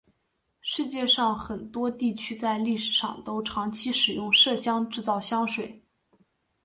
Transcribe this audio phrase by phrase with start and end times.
[0.61, 5.85] 世界上很多地区在历史上都长期使用麝香制造香水。